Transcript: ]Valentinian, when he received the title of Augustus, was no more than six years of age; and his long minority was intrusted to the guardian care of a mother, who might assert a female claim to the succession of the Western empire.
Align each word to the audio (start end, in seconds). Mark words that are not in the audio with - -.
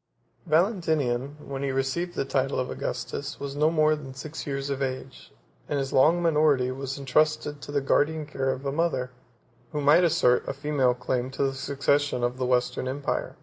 ]Valentinian, 0.54 1.38
when 1.48 1.62
he 1.62 1.70
received 1.70 2.14
the 2.14 2.26
title 2.26 2.60
of 2.60 2.68
Augustus, 2.70 3.40
was 3.40 3.56
no 3.56 3.70
more 3.70 3.96
than 3.96 4.12
six 4.12 4.46
years 4.46 4.68
of 4.68 4.82
age; 4.82 5.32
and 5.70 5.78
his 5.78 5.90
long 5.90 6.20
minority 6.22 6.70
was 6.70 6.98
intrusted 6.98 7.62
to 7.62 7.72
the 7.72 7.80
guardian 7.80 8.26
care 8.26 8.50
of 8.50 8.66
a 8.66 8.72
mother, 8.72 9.10
who 9.72 9.80
might 9.80 10.04
assert 10.04 10.46
a 10.46 10.52
female 10.52 10.92
claim 10.92 11.30
to 11.30 11.44
the 11.44 11.54
succession 11.54 12.22
of 12.22 12.36
the 12.36 12.44
Western 12.44 12.86
empire. 12.86 13.36